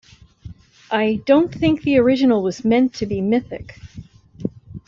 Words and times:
I 0.89 1.21
don't 1.27 1.53
think 1.53 1.83
the 1.83 1.99
original 1.99 2.41
was 2.41 2.65
meant 2.65 2.95
to 2.95 3.05
be 3.05 3.21
mythic... 3.21 3.79